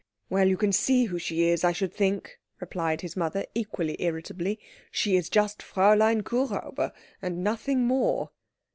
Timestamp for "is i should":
1.47-1.93